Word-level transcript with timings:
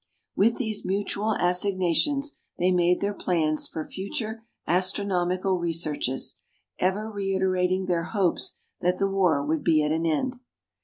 With 0.35 0.57
these 0.57 0.83
mutual 0.83 1.33
assignations 1.33 2.39
they 2.57 2.71
made 2.71 3.01
their 3.01 3.13
plans 3.13 3.67
for 3.67 3.85
future 3.87 4.41
astronomical 4.65 5.59
researches, 5.59 6.41
ever 6.79 7.11
reiterating 7.11 7.85
their 7.85 8.05
hopes 8.05 8.55
that 8.79 8.97
the 8.97 9.07
war 9.11 9.45
would 9.45 9.63
be 9.63 9.83
at 9.83 9.91
an 9.91 10.07
end. 10.07 10.37